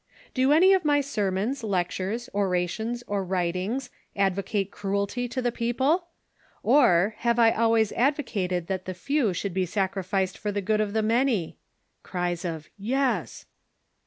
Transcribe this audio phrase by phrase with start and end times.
[0.33, 6.03] "]Do any of my sermons, lectures, orations or writings advocate cruelty to the people V
[6.63, 10.81] Or, have I always advo cated that the few should be sacrificed for the good
[10.81, 11.59] of the many?
[12.01, 13.45] [Cries of '•'■ Yes